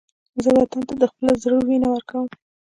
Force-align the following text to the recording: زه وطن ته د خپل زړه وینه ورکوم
زه 0.43 0.49
وطن 0.59 0.81
ته 0.87 0.93
د 1.01 1.03
خپل 1.11 1.27
زړه 1.43 1.57
وینه 1.67 1.87
ورکوم 1.91 2.27